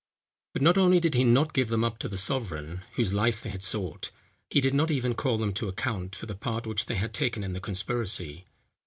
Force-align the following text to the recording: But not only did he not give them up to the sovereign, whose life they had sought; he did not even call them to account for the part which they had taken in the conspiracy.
But 0.53 0.63
not 0.63 0.79
only 0.79 0.99
did 0.99 1.13
he 1.13 1.23
not 1.23 1.53
give 1.53 1.69
them 1.69 1.83
up 1.83 1.99
to 1.99 2.09
the 2.09 2.17
sovereign, 2.17 2.81
whose 2.95 3.13
life 3.13 3.39
they 3.43 3.51
had 3.51 3.61
sought; 3.61 4.09
he 4.49 4.59
did 4.59 4.73
not 4.73 4.89
even 4.89 5.13
call 5.13 5.37
them 5.37 5.53
to 5.53 5.67
account 5.67 6.15
for 6.15 6.25
the 6.25 6.33
part 6.33 6.65
which 6.65 6.87
they 6.87 6.95
had 6.95 7.13
taken 7.13 7.43
in 7.43 7.53
the 7.53 7.61
conspiracy. 7.61 8.47